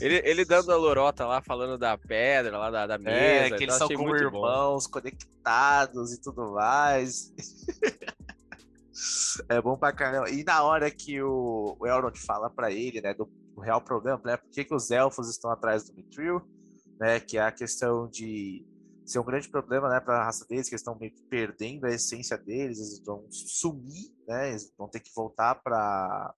Ele, 0.00 0.22
ele 0.24 0.44
dando 0.44 0.70
a 0.70 0.76
lorota 0.76 1.26
lá, 1.26 1.42
falando 1.42 1.76
da 1.76 1.98
pedra, 1.98 2.56
lá 2.56 2.70
da, 2.70 2.86
da 2.86 2.98
mesa. 2.98 3.16
É, 3.16 3.46
então 3.46 3.58
que 3.58 3.64
eles 3.64 3.74
eu 3.74 3.78
são 3.78 3.88
como 3.88 4.08
muito 4.08 4.30
bom. 4.30 4.38
irmãos, 4.38 4.86
conectados 4.86 6.12
e 6.12 6.20
tudo 6.20 6.52
mais. 6.52 7.32
é 9.48 9.60
bom 9.60 9.76
pra 9.76 9.92
caramba. 9.92 10.30
E 10.30 10.44
na 10.44 10.62
hora 10.62 10.90
que 10.90 11.20
o, 11.22 11.76
o 11.78 11.86
Elrond 11.86 12.16
fala 12.18 12.50
pra 12.50 12.70
ele, 12.70 13.00
né, 13.00 13.14
do, 13.14 13.24
do 13.54 13.60
real 13.60 13.80
problema, 13.80 14.20
né, 14.24 14.36
por 14.36 14.50
que, 14.50 14.64
que 14.64 14.74
os 14.74 14.90
elfos 14.90 15.28
estão 15.28 15.50
atrás 15.50 15.84
do 15.84 15.94
Mithril, 15.94 16.40
né, 16.98 17.18
que 17.20 17.38
é 17.38 17.42
a 17.42 17.52
questão 17.52 18.08
de 18.08 18.64
ser 19.04 19.18
um 19.18 19.24
grande 19.24 19.48
problema, 19.48 19.88
né, 19.88 19.98
pra 19.98 20.24
raça 20.24 20.46
deles, 20.46 20.68
que 20.68 20.74
eles 20.74 20.82
estão 20.82 20.96
meio 20.96 21.12
que 21.12 21.22
perdendo 21.22 21.86
a 21.86 21.90
essência 21.90 22.38
deles, 22.38 22.78
eles 22.78 23.02
vão 23.04 23.26
sumir, 23.30 24.14
né, 24.28 24.50
eles 24.50 24.72
vão 24.78 24.88
ter 24.88 25.00
que 25.00 25.10
voltar 25.14 25.56
pra... 25.56 26.34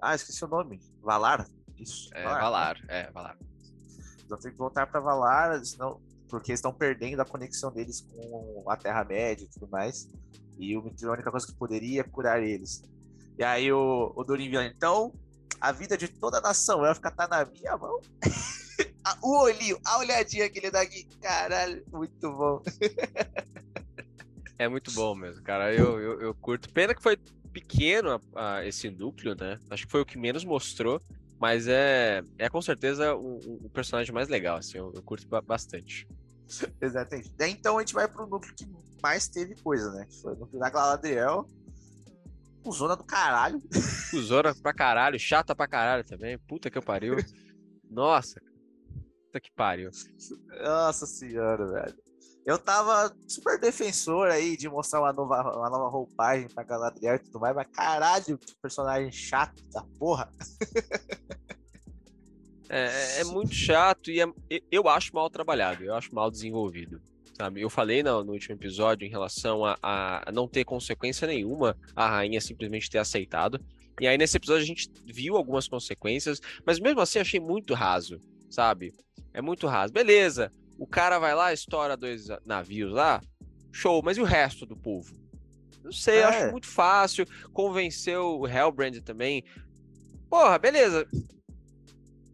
Ah, 0.00 0.14
esqueci 0.14 0.44
o 0.44 0.48
nome. 0.48 0.80
Valar? 1.00 1.46
Isso. 1.78 2.10
É, 2.14 2.22
Valar, 2.24 2.76
é, 2.88 3.10
Valar. 3.10 3.36
Então 4.24 4.38
tem 4.38 4.52
que 4.52 4.58
voltar 4.58 4.86
para 4.86 5.00
Valar, 5.00 5.64
senão 5.64 6.00
porque 6.28 6.52
estão 6.52 6.72
perdendo 6.72 7.20
a 7.20 7.26
conexão 7.26 7.70
deles 7.70 8.00
com 8.00 8.64
a 8.66 8.74
Terra-média 8.74 9.44
e 9.44 9.48
tudo 9.48 9.68
mais. 9.68 10.08
E 10.58 10.74
o 10.76 10.82
Mithril, 10.82 11.10
a 11.10 11.14
única 11.14 11.30
coisa 11.30 11.46
que 11.46 11.52
poderia 11.52 12.00
é 12.00 12.04
curar 12.04 12.42
eles. 12.42 12.82
E 13.38 13.44
aí 13.44 13.70
o, 13.70 14.12
o 14.16 14.24
Durin 14.24 14.48
vira, 14.48 14.64
então, 14.64 15.12
a 15.60 15.72
vida 15.72 15.96
de 15.96 16.08
toda 16.08 16.38
a 16.38 16.40
nação 16.40 16.80
vai 16.80 16.94
ficar 16.94 17.10
tá 17.10 17.28
na 17.28 17.44
minha 17.44 17.76
mão. 17.76 18.00
o 19.22 19.42
olhinho, 19.42 19.78
a 19.84 19.98
olhadinha 19.98 20.48
que 20.48 20.58
ele 20.58 20.70
dá 20.70 20.80
aqui, 20.80 21.04
caralho, 21.20 21.84
muito 21.92 22.32
bom. 22.32 22.62
é 24.58 24.68
muito 24.68 24.90
bom 24.92 25.14
mesmo, 25.14 25.42
cara. 25.42 25.74
Eu, 25.74 26.00
eu, 26.00 26.20
eu 26.22 26.34
curto. 26.34 26.72
Pena 26.72 26.94
que 26.94 27.02
foi 27.02 27.18
pequeno 27.52 28.20
a, 28.34 28.56
a, 28.56 28.66
esse 28.66 28.90
núcleo, 28.90 29.36
né? 29.38 29.58
Acho 29.70 29.86
que 29.86 29.92
foi 29.92 30.00
o 30.00 30.06
que 30.06 30.18
menos 30.18 30.44
mostrou. 30.44 31.00
Mas 31.38 31.66
é, 31.66 32.22
é 32.38 32.48
com 32.48 32.62
certeza 32.62 33.16
o, 33.16 33.38
o 33.64 33.68
personagem 33.70 34.14
mais 34.14 34.28
legal, 34.28 34.58
assim, 34.58 34.78
eu, 34.78 34.92
eu 34.94 35.02
curto 35.02 35.26
bastante. 35.42 36.06
Exatamente. 36.80 37.34
Daí 37.36 37.50
então 37.50 37.78
a 37.78 37.80
gente 37.80 37.94
vai 37.94 38.06
pro 38.06 38.28
núcleo 38.28 38.54
que 38.54 38.64
mais 39.02 39.26
teve 39.28 39.56
coisa, 39.60 39.90
né? 39.90 40.06
foi 40.22 40.34
o 40.34 40.36
núcleo 40.36 40.60
da 40.60 40.70
Galadriel. 40.70 41.48
Cusona 42.62 42.94
do 42.94 43.02
caralho. 43.02 43.60
Cusona 44.10 44.54
pra 44.54 44.72
caralho, 44.72 45.18
chata 45.18 45.52
pra 45.52 45.66
caralho 45.66 46.04
também. 46.04 46.38
Puta 46.38 46.70
que 46.70 46.78
eu 46.78 46.82
pariu. 46.82 47.16
Nossa. 47.90 48.40
Puta 49.26 49.40
que 49.40 49.50
pariu. 49.50 49.90
Nossa 50.62 51.06
senhora, 51.06 51.66
velho. 51.66 52.11
Eu 52.44 52.58
tava 52.58 53.14
super 53.28 53.58
defensor 53.58 54.28
aí 54.28 54.56
de 54.56 54.68
mostrar 54.68 55.00
uma 55.00 55.12
nova, 55.12 55.56
uma 55.56 55.70
nova 55.70 55.88
roupagem 55.88 56.48
pra 56.48 56.64
Galadriel 56.64 57.14
e 57.14 57.18
tudo 57.20 57.38
mais, 57.38 57.54
mas 57.54 57.68
caralho, 57.68 58.36
que 58.36 58.54
personagem 58.60 59.12
chato 59.12 59.62
da 59.72 59.84
porra. 59.98 60.30
É, 62.68 62.86
é, 62.86 63.20
é 63.20 63.24
muito 63.24 63.54
chato 63.54 64.10
e 64.10 64.20
é, 64.20 64.26
eu 64.70 64.88
acho 64.88 65.14
mal 65.14 65.28
trabalhado, 65.28 65.84
eu 65.84 65.94
acho 65.94 66.14
mal 66.14 66.30
desenvolvido. 66.30 67.02
Sabe? 67.34 67.60
Eu 67.60 67.70
falei 67.70 68.02
no, 68.02 68.24
no 68.24 68.32
último 68.32 68.54
episódio 68.54 69.06
em 69.06 69.10
relação 69.10 69.64
a, 69.64 69.76
a, 69.82 70.32
não 70.32 70.48
ter 70.48 70.64
consequência 70.64 71.26
nenhuma 71.26 71.76
a 71.94 72.08
rainha 72.08 72.40
simplesmente 72.40 72.90
ter 72.90 72.98
aceitado. 72.98 73.60
E 74.00 74.06
aí 74.06 74.16
nesse 74.16 74.36
episódio 74.36 74.62
a 74.62 74.66
gente 74.66 74.90
viu 75.04 75.36
algumas 75.36 75.68
consequências, 75.68 76.40
mas 76.64 76.80
mesmo 76.80 77.00
assim 77.00 77.18
achei 77.18 77.38
muito 77.38 77.74
raso, 77.74 78.18
sabe? 78.50 78.94
É 79.34 79.42
muito 79.42 79.66
raso. 79.66 79.92
Beleza, 79.92 80.50
o 80.82 80.86
cara 80.86 81.16
vai 81.20 81.32
lá, 81.32 81.52
estoura 81.52 81.96
dois 81.96 82.26
navios 82.44 82.92
lá, 82.92 83.22
show, 83.70 84.02
mas 84.04 84.16
e 84.16 84.20
o 84.20 84.24
resto 84.24 84.66
do 84.66 84.76
povo? 84.76 85.14
Não 85.84 85.92
sei, 85.92 86.18
é. 86.18 86.24
acho 86.24 86.50
muito 86.50 86.66
fácil. 86.66 87.24
Convenceu 87.52 88.40
o 88.40 88.48
Hellbrand 88.48 89.00
também. 89.00 89.44
Porra, 90.28 90.58
beleza. 90.58 91.06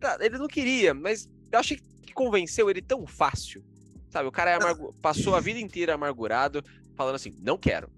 Tá, 0.00 0.16
ele 0.18 0.38
não 0.38 0.48
queria, 0.48 0.94
mas 0.94 1.28
eu 1.52 1.58
achei 1.58 1.76
que 1.76 2.14
convenceu 2.14 2.70
ele 2.70 2.80
tão 2.80 3.06
fácil. 3.06 3.62
Sabe, 4.08 4.26
o 4.26 4.32
cara 4.32 4.52
é 4.52 4.54
amargu... 4.54 4.94
passou 5.02 5.34
a 5.36 5.40
vida 5.40 5.60
inteira 5.60 5.92
amargurado, 5.92 6.64
falando 6.96 7.16
assim: 7.16 7.36
não 7.42 7.58
quero. 7.58 7.90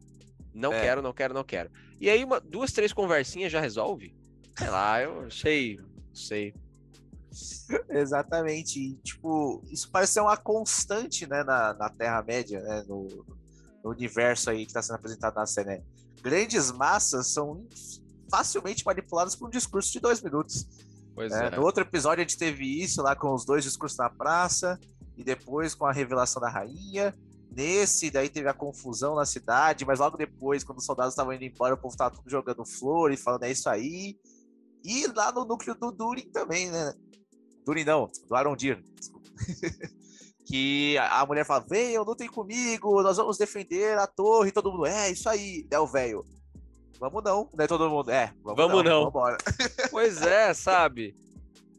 Não 0.52 0.72
é. 0.72 0.80
quero, 0.80 1.00
não 1.00 1.12
quero, 1.12 1.32
não 1.32 1.44
quero. 1.44 1.70
E 2.00 2.10
aí, 2.10 2.24
uma, 2.24 2.40
duas, 2.40 2.72
três 2.72 2.92
conversinhas 2.92 3.52
já 3.52 3.60
resolve? 3.60 4.16
Sei 4.58 4.68
lá, 4.68 5.00
eu 5.00 5.30
sei, 5.30 5.78
sei. 6.12 6.52
Exatamente. 7.88 8.78
E, 8.78 8.94
tipo, 8.96 9.62
isso 9.70 9.90
parece 9.90 10.14
ser 10.14 10.20
uma 10.20 10.36
constante, 10.36 11.26
né, 11.26 11.42
na, 11.44 11.74
na 11.74 11.88
Terra-média, 11.88 12.60
né, 12.60 12.84
no, 12.88 13.06
no, 13.82 13.90
universo 13.90 14.50
aí 14.50 14.64
que 14.64 14.70
está 14.70 14.82
sendo 14.82 14.96
apresentado 14.96 15.34
na 15.34 15.46
série. 15.46 15.68
Né? 15.68 15.82
Grandes 16.22 16.70
massas 16.70 17.28
são 17.28 17.66
facilmente 18.30 18.84
manipuladas 18.84 19.34
por 19.34 19.48
um 19.48 19.50
discurso 19.50 19.92
de 19.92 20.00
dois 20.00 20.20
minutos. 20.22 20.66
Pois 21.14 21.32
é, 21.32 21.46
é. 21.46 21.56
No 21.56 21.62
outro 21.62 21.82
episódio 21.82 22.24
a 22.24 22.26
gente 22.26 22.38
teve 22.38 22.64
isso 22.64 23.02
lá 23.02 23.16
com 23.16 23.34
os 23.34 23.44
dois 23.44 23.64
discursos 23.64 23.98
na 23.98 24.08
praça, 24.08 24.78
e 25.20 25.24
depois 25.24 25.74
com 25.74 25.84
a 25.84 25.92
revelação 25.92 26.40
da 26.40 26.48
rainha. 26.48 27.14
Nesse, 27.52 28.10
daí 28.10 28.28
teve 28.28 28.48
a 28.48 28.54
confusão 28.54 29.16
na 29.16 29.26
cidade, 29.26 29.84
mas 29.84 29.98
logo 29.98 30.16
depois, 30.16 30.64
quando 30.64 30.78
os 30.78 30.84
soldados 30.84 31.12
estavam 31.12 31.32
indo 31.32 31.44
embora, 31.44 31.74
o 31.74 31.78
povo 31.78 31.96
tava 31.96 32.14
tudo 32.14 32.30
jogando 32.30 32.64
flor 32.64 33.12
e 33.12 33.16
falando 33.16 33.42
é 33.42 33.50
isso 33.50 33.68
aí. 33.68 34.16
E 34.84 35.06
lá 35.08 35.32
no 35.32 35.44
núcleo 35.44 35.74
do 35.74 35.90
Durin 35.90 36.30
também, 36.30 36.70
né? 36.70 36.94
Durin 37.70 37.84
não, 37.84 38.10
do 38.28 38.34
Arondir, 38.34 38.82
que 40.44 40.98
a, 40.98 41.24
mulher 41.24 41.46
fala: 41.46 41.64
venham, 41.68 42.02
lutem 42.02 42.28
comigo, 42.28 43.00
nós 43.00 43.16
vamos 43.16 43.38
defender 43.38 43.96
a 43.96 44.08
torre. 44.08 44.50
Todo 44.50 44.72
mundo, 44.72 44.86
é, 44.86 45.08
isso 45.08 45.28
aí. 45.28 45.64
É 45.70 45.78
o 45.78 45.86
velho. 45.86 46.24
Vamos 46.98 47.22
não, 47.22 47.48
né? 47.54 47.68
Todo 47.68 47.88
mundo, 47.88 48.10
é, 48.10 48.34
vamos, 48.42 48.56
vamos 48.56 48.84
não. 48.84 48.90
não. 48.90 49.04
Vambora. 49.04 49.38
Pois 49.92 50.20
é, 50.20 50.52
sabe? 50.52 51.14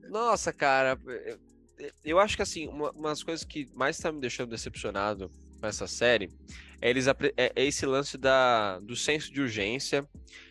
Nossa, 0.10 0.54
cara, 0.54 0.98
eu 2.06 2.18
acho 2.18 2.38
que 2.38 2.42
assim, 2.42 2.70
uma, 2.70 2.92
uma 2.92 3.10
das 3.10 3.22
coisas 3.22 3.44
que 3.44 3.70
mais 3.76 3.98
tá 3.98 4.14
me 4.14 4.22
deixando 4.22 4.50
decepcionado 4.50 5.30
com 5.60 5.68
essa 5.68 5.88
série 5.88 6.30
é, 6.82 6.90
eles, 6.90 7.06
é, 7.08 7.16
é 7.38 7.66
esse 7.66 7.86
lance 7.86 8.18
da, 8.18 8.80
do 8.80 8.96
senso 8.96 9.32
de 9.32 9.42
urgência 9.42 10.08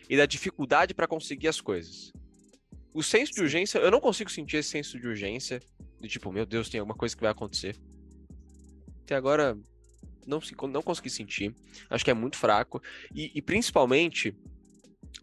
e 0.07 0.15
da 0.15 0.25
dificuldade 0.27 0.93
para 0.93 1.07
conseguir 1.07 1.47
as 1.47 1.59
coisas. 1.59 2.13
O 2.93 3.01
senso 3.01 3.31
de 3.31 3.41
urgência, 3.41 3.79
eu 3.79 3.91
não 3.91 4.01
consigo 4.01 4.29
sentir 4.29 4.57
esse 4.57 4.69
senso 4.69 4.99
de 4.99 5.07
urgência, 5.07 5.61
de 5.99 6.07
tipo, 6.07 6.31
meu 6.31 6.45
Deus, 6.45 6.69
tem 6.69 6.79
alguma 6.79 6.97
coisa 6.97 7.15
que 7.15 7.21
vai 7.21 7.31
acontecer. 7.31 7.77
Até 9.03 9.15
agora, 9.15 9.57
não, 10.25 10.39
não 10.69 10.81
consegui 10.81 11.09
sentir. 11.09 11.55
Acho 11.89 12.03
que 12.03 12.11
é 12.11 12.13
muito 12.13 12.37
fraco. 12.37 12.81
E, 13.13 13.31
e 13.35 13.41
principalmente, 13.41 14.35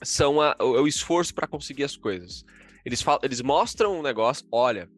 são 0.02 0.40
a, 0.40 0.56
o, 0.60 0.82
o 0.82 0.88
esforço 0.88 1.34
para 1.34 1.46
conseguir 1.46 1.84
as 1.84 1.96
coisas. 1.96 2.44
Eles, 2.84 3.02
falam, 3.02 3.20
eles 3.22 3.40
mostram 3.40 3.98
um 3.98 4.02
negócio, 4.02 4.46
olha, 4.50 4.88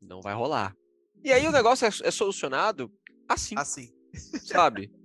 não 0.00 0.20
vai 0.20 0.34
rolar. 0.34 0.74
E 1.22 1.32
aí 1.32 1.46
o 1.46 1.52
negócio 1.52 1.86
é, 1.86 1.90
é 2.02 2.10
solucionado 2.10 2.90
assim. 3.28 3.54
Assim. 3.56 3.92
Sabe? 4.14 4.90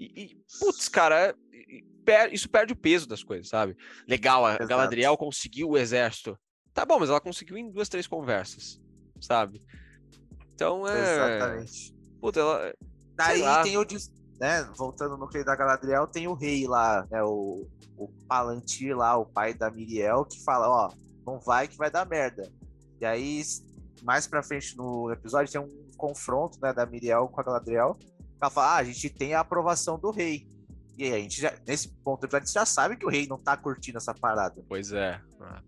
E, 0.00 0.12
e 0.14 0.36
putz, 0.60 0.88
cara, 0.88 1.36
per, 2.08 2.32
isso 2.32 2.48
perde 2.48 2.72
o 2.72 2.76
peso 2.76 3.06
das 3.06 3.22
coisas, 3.22 3.48
sabe? 3.48 3.76
Legal, 4.08 4.46
a 4.46 4.54
Exato. 4.54 4.66
Galadriel 4.66 5.14
conseguiu 5.14 5.68
o 5.68 5.76
exército. 5.76 6.38
Tá 6.72 6.86
bom, 6.86 6.98
mas 6.98 7.10
ela 7.10 7.20
conseguiu 7.20 7.58
em 7.58 7.70
duas, 7.70 7.88
três 7.88 8.06
conversas, 8.06 8.80
sabe? 9.20 9.62
Então 10.54 10.88
é. 10.88 11.36
Exatamente. 11.36 11.94
Puta, 12.18 12.40
ela. 12.40 12.74
Daí 13.14 13.42
tem 13.62 13.76
o. 13.76 13.86
Né, 14.40 14.62
voltando 14.76 15.16
no 15.18 15.28
que 15.28 15.42
da 15.42 15.56
Galadriel, 15.56 16.06
tem 16.06 16.28
o 16.28 16.34
rei 16.34 16.66
lá, 16.66 17.06
né? 17.10 17.22
O, 17.24 17.68
o 17.96 18.08
Palantir 18.26 18.96
lá, 18.96 19.18
o 19.18 19.26
pai 19.26 19.52
da 19.52 19.68
Miriel, 19.70 20.24
que 20.24 20.42
fala, 20.44 20.68
ó, 20.68 20.92
não 21.26 21.40
vai 21.40 21.68
que 21.68 21.76
vai 21.76 21.90
dar 21.90 22.06
merda. 22.06 22.50
E 23.00 23.04
aí, 23.04 23.42
mais 24.02 24.26
pra 24.26 24.42
frente 24.42 24.76
no 24.76 25.10
episódio, 25.10 25.52
tem 25.52 25.60
um 25.60 25.96
confronto, 25.96 26.58
né, 26.62 26.72
da 26.72 26.86
Miriel 26.86 27.28
com 27.28 27.40
a 27.40 27.44
Galadriel. 27.44 27.98
Ela 28.40 28.50
fala, 28.50 28.74
ah, 28.74 28.76
a 28.76 28.84
gente 28.84 29.10
tem 29.10 29.34
a 29.34 29.40
aprovação 29.40 29.98
do 29.98 30.12
rei. 30.12 30.47
E 30.98 31.04
aí, 31.04 31.12
a 31.12 31.18
gente 31.18 31.40
já, 31.40 31.54
nesse 31.64 31.88
ponto 31.88 32.26
a 32.26 32.38
gente 32.40 32.52
já 32.52 32.66
sabe 32.66 32.96
que 32.96 33.06
o 33.06 33.08
rei 33.08 33.24
não 33.28 33.38
tá 33.38 33.56
curtindo 33.56 33.98
essa 33.98 34.12
parada. 34.12 34.64
Pois 34.68 34.92
é. 34.92 35.20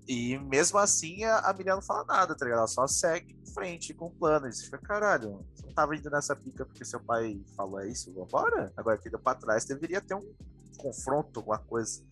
E 0.08 0.36
mesmo 0.38 0.76
assim, 0.76 1.22
a, 1.22 1.38
a 1.38 1.54
Miriam 1.54 1.76
não 1.76 1.82
fala 1.82 2.04
nada, 2.04 2.36
tá 2.36 2.44
ligado? 2.44 2.58
Ela 2.58 2.66
só 2.66 2.84
segue 2.88 3.38
em 3.40 3.54
frente 3.54 3.94
com 3.94 4.06
o 4.06 4.10
plano. 4.10 4.48
E 4.48 4.52
você 4.52 4.64
fica, 4.64 4.78
caralho, 4.78 5.46
você 5.54 5.66
não 5.66 5.72
tava 5.72 5.94
indo 5.94 6.10
nessa 6.10 6.34
pica 6.34 6.66
porque 6.66 6.84
seu 6.84 6.98
pai 6.98 7.40
falou 7.56 7.80
isso, 7.82 8.12
vambora? 8.12 8.72
Agora 8.76 8.98
que 8.98 9.08
deu 9.08 9.20
pra 9.20 9.36
trás, 9.36 9.64
deveria 9.64 10.00
ter 10.00 10.14
um 10.14 10.34
confronto, 10.76 11.38
alguma 11.38 11.58
coisa. 11.58 12.02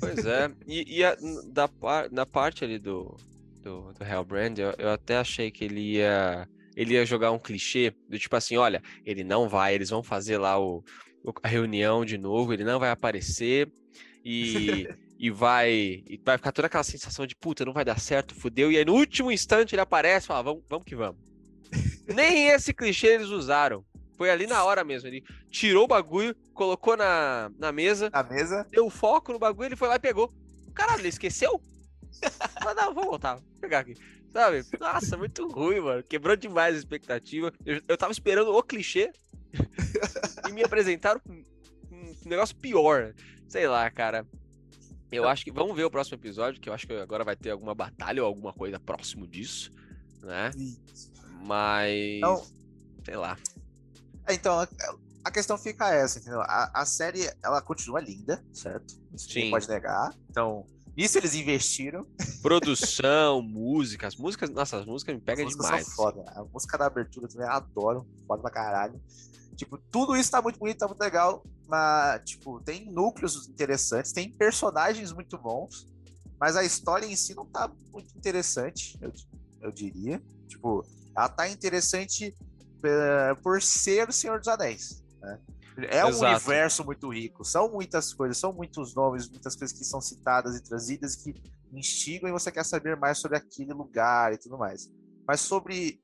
Pois 0.00 0.26
é. 0.26 0.52
E, 0.66 0.98
e 0.98 1.04
a, 1.04 1.16
da, 1.52 1.70
na 2.10 2.26
parte 2.26 2.64
ali 2.64 2.80
do, 2.80 3.16
do, 3.62 3.92
do 3.92 4.04
Hellbrand, 4.04 4.58
eu, 4.58 4.74
eu 4.76 4.90
até 4.90 5.18
achei 5.18 5.52
que 5.52 5.64
ele 5.64 5.98
ia 5.98 6.48
ele 6.76 6.94
ia 6.94 7.04
jogar 7.04 7.30
um 7.30 7.38
clichê 7.38 7.94
do 8.08 8.18
tipo 8.18 8.34
assim, 8.34 8.56
olha, 8.56 8.82
ele 9.04 9.22
não 9.22 9.48
vai, 9.48 9.74
eles 9.74 9.90
vão 9.90 10.02
fazer 10.02 10.38
lá 10.38 10.58
o, 10.58 10.82
a 11.42 11.48
reunião 11.48 12.04
de 12.04 12.16
novo, 12.16 12.52
ele 12.52 12.64
não 12.64 12.78
vai 12.78 12.90
aparecer 12.90 13.70
e, 14.24 14.88
e 15.18 15.30
vai 15.30 16.02
e 16.06 16.20
vai 16.24 16.36
ficar 16.36 16.52
toda 16.52 16.66
aquela 16.66 16.84
sensação 16.84 17.26
de 17.26 17.36
puta, 17.36 17.64
não 17.64 17.72
vai 17.72 17.84
dar 17.84 17.98
certo, 18.00 18.34
fudeu. 18.34 18.70
E 18.70 18.76
aí 18.76 18.84
no 18.84 18.94
último 18.94 19.30
instante 19.30 19.74
ele 19.74 19.82
aparece 19.82 20.26
e 20.26 20.28
fala, 20.28 20.42
vamos, 20.42 20.62
vamos 20.68 20.84
que 20.84 20.96
vamos. 20.96 21.20
Nem 22.06 22.48
esse 22.48 22.72
clichê 22.72 23.08
eles 23.08 23.28
usaram. 23.28 23.84
Foi 24.16 24.30
ali 24.30 24.46
na 24.46 24.62
hora 24.64 24.84
mesmo. 24.84 25.08
Ele 25.08 25.24
tirou 25.50 25.84
o 25.84 25.88
bagulho, 25.88 26.36
colocou 26.52 26.94
na, 26.94 27.50
na 27.58 27.72
mesa. 27.72 28.10
Na 28.10 28.22
mesa? 28.22 28.66
Deu 28.70 28.90
foco 28.90 29.32
no 29.32 29.38
bagulho, 29.38 29.68
ele 29.68 29.76
foi 29.76 29.88
lá 29.88 29.96
e 29.96 30.00
pegou. 30.00 30.30
Caralho, 30.74 31.00
ele 31.00 31.08
esqueceu? 31.08 31.60
ah, 32.56 32.74
não, 32.74 32.92
vou 32.92 33.04
voltar. 33.04 33.36
Vou 33.36 33.60
pegar 33.60 33.78
aqui. 33.78 33.94
Sabe? 34.32 34.62
Nossa, 34.78 35.16
muito 35.16 35.48
ruim, 35.48 35.80
mano. 35.80 36.02
Quebrou 36.02 36.36
demais 36.36 36.74
a 36.74 36.78
expectativa. 36.78 37.52
Eu, 37.64 37.80
eu 37.88 37.96
tava 37.96 38.12
esperando 38.12 38.54
o 38.54 38.62
clichê 38.62 39.10
e 40.48 40.52
me 40.52 40.62
apresentaram 40.62 41.20
um, 41.28 41.44
um 41.92 42.28
negócio 42.28 42.56
pior. 42.56 43.14
Sei 43.48 43.66
lá, 43.66 43.90
cara. 43.90 44.26
Eu 45.10 45.28
acho 45.28 45.44
que. 45.44 45.50
Vamos 45.50 45.76
ver 45.76 45.84
o 45.84 45.90
próximo 45.90 46.16
episódio, 46.16 46.60
que 46.60 46.68
eu 46.68 46.72
acho 46.72 46.86
que 46.86 46.92
agora 46.94 47.24
vai 47.24 47.34
ter 47.34 47.50
alguma 47.50 47.74
batalha 47.74 48.22
ou 48.22 48.28
alguma 48.28 48.52
coisa 48.52 48.78
próximo 48.78 49.26
disso, 49.26 49.70
né? 50.22 50.50
Mas. 51.42 52.18
Então, 52.18 52.46
sei 53.04 53.16
lá. 53.16 53.36
É, 54.26 54.34
então, 54.34 54.66
a, 55.24 55.30
questão 55.30 55.58
fica 55.58 55.92
essa, 55.92 56.20
entendeu? 56.20 56.40
A, 56.42 56.70
a, 56.72 56.86
série, 56.86 57.28
ela 57.42 57.60
continua 57.60 58.00
linda, 58.00 58.44
certo? 58.52 59.00
Isso 59.12 59.30
Sim. 59.30 59.50
pode 59.50 59.68
negar. 59.68 60.14
Então, 60.28 60.64
isso 61.04 61.18
eles 61.18 61.34
investiram. 61.34 62.06
Produção, 62.42 63.40
música. 63.42 64.06
As 64.06 64.16
músicas, 64.16 64.50
nossa, 64.50 64.78
as 64.78 64.86
músicas 64.86 65.14
me 65.14 65.20
pegam 65.20 65.46
demais. 65.46 65.86
São 65.86 65.94
foda. 65.94 66.24
A 66.34 66.44
música 66.44 66.76
da 66.76 66.86
abertura 66.86 67.28
também 67.28 67.46
eu 67.46 67.52
adoro. 67.52 68.06
Foda 68.26 68.42
pra 68.42 68.50
caralho. 68.50 69.00
Tipo, 69.56 69.78
tudo 69.78 70.16
isso 70.16 70.30
tá 70.30 70.40
muito 70.40 70.58
bonito, 70.58 70.78
tá 70.78 70.86
muito 70.86 71.00
legal. 71.00 71.44
Mas, 71.68 72.22
tipo, 72.24 72.60
tem 72.60 72.90
núcleos 72.90 73.48
interessantes, 73.48 74.12
tem 74.12 74.30
personagens 74.30 75.12
muito 75.12 75.38
bons. 75.38 75.86
Mas 76.40 76.56
a 76.56 76.64
história 76.64 77.06
em 77.06 77.14
si 77.14 77.34
não 77.34 77.44
tá 77.44 77.70
muito 77.92 78.16
interessante, 78.16 78.98
eu, 79.00 79.12
eu 79.60 79.70
diria. 79.70 80.22
Tipo, 80.48 80.84
ela 81.16 81.28
tá 81.28 81.48
interessante 81.48 82.34
uh, 82.78 83.42
por 83.42 83.60
ser 83.60 84.08
o 84.08 84.12
Senhor 84.12 84.38
dos 84.38 84.48
Anéis. 84.48 85.04
Né? 85.20 85.38
É 85.76 86.04
um 86.04 86.18
universo 86.18 86.84
muito 86.84 87.08
rico, 87.08 87.44
são 87.44 87.70
muitas 87.70 88.12
coisas, 88.12 88.38
são 88.38 88.52
muitos 88.52 88.94
nomes, 88.94 89.28
muitas 89.28 89.56
coisas 89.56 89.76
que 89.76 89.84
são 89.84 90.00
citadas 90.00 90.56
e 90.56 90.62
trazidas 90.62 91.16
que 91.16 91.34
instigam 91.72 92.28
e 92.28 92.32
você 92.32 92.50
quer 92.50 92.64
saber 92.64 92.96
mais 92.96 93.18
sobre 93.18 93.38
aquele 93.38 93.72
lugar 93.72 94.32
e 94.32 94.38
tudo 94.38 94.58
mais. 94.58 94.90
Mas 95.26 95.40
sobre 95.40 96.00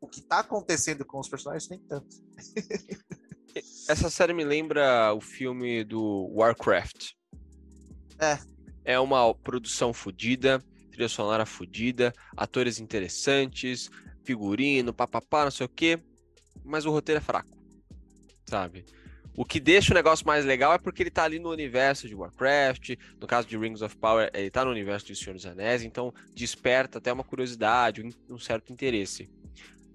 o 0.00 0.06
que 0.06 0.20
está 0.20 0.40
acontecendo 0.40 1.04
com 1.04 1.18
os 1.18 1.28
personagens, 1.28 1.68
nem 1.68 1.80
tanto. 1.80 2.16
Essa 3.88 4.10
série 4.10 4.32
me 4.32 4.44
lembra 4.44 5.12
o 5.14 5.20
filme 5.20 5.82
do 5.82 6.30
Warcraft. 6.34 7.12
É. 8.18 8.38
É 8.84 9.00
uma 9.00 9.34
produção 9.34 9.92
fodida, 9.92 10.62
trilha 10.90 11.08
sonora 11.08 11.44
fodida, 11.44 12.12
atores 12.36 12.78
interessantes, 12.78 13.90
figurino, 14.24 14.92
papapá, 14.92 15.44
não 15.44 15.50
sei 15.50 15.66
o 15.66 15.68
quê, 15.68 15.98
mas 16.64 16.84
o 16.84 16.90
roteiro 16.90 17.18
é 17.18 17.22
fraco, 17.22 17.56
sabe? 18.46 18.84
O 19.38 19.44
que 19.44 19.60
deixa 19.60 19.92
o 19.92 19.94
negócio 19.94 20.26
mais 20.26 20.44
legal 20.44 20.72
é 20.72 20.78
porque 20.78 21.00
ele 21.00 21.12
tá 21.12 21.22
ali 21.22 21.38
no 21.38 21.48
universo 21.48 22.08
de 22.08 22.14
Warcraft, 22.16 22.96
no 23.20 23.26
caso 23.28 23.46
de 23.46 23.56
Rings 23.56 23.82
of 23.82 23.96
Power, 23.96 24.28
ele 24.34 24.50
tá 24.50 24.64
no 24.64 24.72
universo 24.72 25.06
de 25.06 25.14
Senhor 25.14 25.34
dos 25.34 25.46
Anéis, 25.46 25.84
então 25.84 26.12
desperta 26.34 26.98
até 26.98 27.12
uma 27.12 27.22
curiosidade, 27.22 28.02
um 28.28 28.36
certo 28.36 28.72
interesse. 28.72 29.30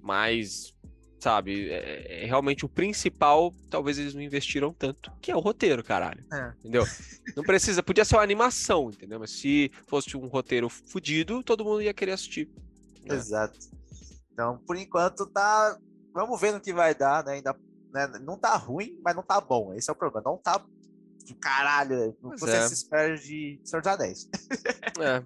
Mas, 0.02 0.74
sabe, 1.20 1.70
é, 1.70 2.24
é 2.24 2.26
realmente 2.26 2.64
o 2.64 2.70
principal, 2.70 3.54
talvez 3.70 4.00
eles 4.00 4.14
não 4.14 4.22
investiram 4.22 4.72
tanto, 4.72 5.12
que 5.22 5.30
é 5.30 5.36
o 5.36 5.42
roteiro, 5.42 5.84
caralho. 5.84 6.24
É. 6.32 6.54
Entendeu? 6.60 6.86
Não 7.36 7.44
precisa, 7.44 7.84
podia 7.84 8.06
ser 8.06 8.16
uma 8.16 8.24
animação, 8.24 8.92
entendeu? 8.92 9.20
Mas 9.20 9.32
se 9.32 9.70
fosse 9.88 10.16
um 10.16 10.28
roteiro 10.28 10.70
fudido, 10.70 11.44
todo 11.44 11.66
mundo 11.66 11.82
ia 11.82 11.94
querer 11.94 12.14
assistir. 12.14 12.50
Né? 13.04 13.14
Exato. 13.14 13.60
Então, 14.32 14.58
por 14.66 14.78
enquanto, 14.78 15.26
tá. 15.26 15.78
Vamos 16.14 16.40
ver 16.40 16.54
no 16.54 16.62
que 16.62 16.72
vai 16.72 16.96
dar, 16.96 17.26
né? 17.26 17.34
Ainda 17.34 17.54
né? 17.94 18.08
Não 18.22 18.38
tá 18.38 18.56
ruim, 18.58 19.00
mas 19.04 19.16
não 19.16 19.24
tá 19.24 19.40
bom. 19.40 19.74
Esse 19.74 19.90
é 19.90 19.94
o 19.94 19.96
problema. 19.96 20.32
Não 20.32 20.38
tá 20.38 20.66
de 21.24 21.34
caralho. 21.36 22.16
Não 22.22 22.32
você 22.32 22.56
é. 22.56 22.68
se 22.68 22.74
espera 22.74 23.16
de 23.16 23.62
Senhor 23.64 23.82
dos 23.82 23.92
Anéis. 23.92 24.30
É. 25.00 25.24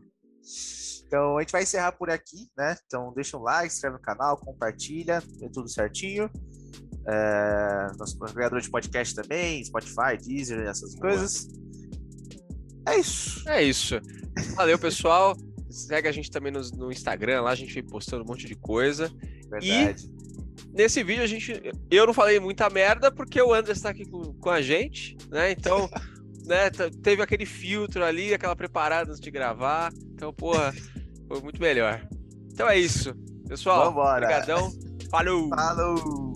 Então 1.06 1.38
a 1.38 1.42
gente 1.42 1.52
vai 1.52 1.64
encerrar 1.64 1.94
por 1.94 2.10
aqui, 2.10 2.50
né? 2.58 2.76
Então 2.86 3.14
deixa 3.14 3.38
um 3.38 3.42
like, 3.42 3.74
inscreve 3.74 3.96
no 3.96 4.02
canal, 4.02 4.38
compartilha, 4.38 5.24
é 5.42 5.50
tudo 5.50 5.70
certinho. 5.70 6.30
É, 7.08 7.88
nosso 7.98 8.22
agregador 8.24 8.60
de 8.60 8.70
podcast 8.70 9.16
também, 9.16 9.64
Spotify, 9.64 10.18
Deezer, 10.22 10.60
essas 10.68 10.96
coisas. 10.96 11.48
É 12.86 12.98
isso. 12.98 13.50
É 13.50 13.64
isso. 13.64 13.96
Valeu, 14.56 14.78
pessoal. 14.78 15.36
Segue 15.70 16.08
a 16.08 16.12
gente 16.12 16.30
também 16.30 16.52
no, 16.52 16.62
no 16.72 16.92
Instagram, 16.92 17.42
lá 17.42 17.52
a 17.52 17.56
gente 17.56 17.74
vem 17.74 17.86
postando 17.86 18.24
um 18.24 18.28
monte 18.28 18.46
de 18.46 18.56
coisa. 18.56 19.10
Verdade. 19.50 20.12
E 20.14 20.17
nesse 20.78 21.04
vídeo 21.04 21.24
a 21.24 21.28
gente. 21.28 21.62
Eu 21.90 22.06
não 22.06 22.14
falei 22.14 22.40
muita 22.40 22.70
merda 22.70 23.12
porque 23.12 23.42
o 23.42 23.54
André 23.54 23.74
está 23.74 23.90
aqui 23.90 24.06
com, 24.06 24.34
com 24.34 24.50
a 24.50 24.62
gente, 24.62 25.18
né? 25.30 25.52
Então, 25.52 25.90
né, 26.46 26.70
teve 27.02 27.22
aquele 27.22 27.46
filtro 27.46 28.06
ali, 28.06 28.34
aquela 28.34 28.56
preparada 28.56 29.10
antes 29.10 29.20
de 29.20 29.32
gravar. 29.32 29.92
Então, 30.14 30.32
porra, 30.32 30.74
foi 31.28 31.42
muito 31.42 31.60
melhor. 31.60 32.08
Então 32.52 32.70
é 32.70 32.78
isso. 32.78 33.14
Pessoal, 33.48 33.86
Vambora. 33.86 34.26
obrigadão. 34.26 34.72
Falou! 35.10 35.50
Falou! 35.50 36.27